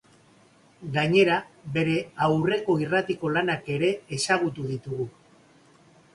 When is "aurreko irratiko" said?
2.29-3.33